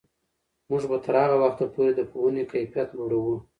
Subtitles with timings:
[0.69, 3.35] موږ به تر هغه وخته پورې د پوهنې کیفیت لوړوو.